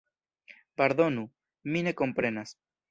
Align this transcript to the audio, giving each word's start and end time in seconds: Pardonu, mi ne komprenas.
Pardonu, 0.83 1.29
mi 1.75 1.87
ne 1.91 1.95
komprenas. 2.03 2.59